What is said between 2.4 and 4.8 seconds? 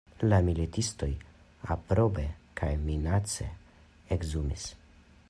kaj minace ekzumis.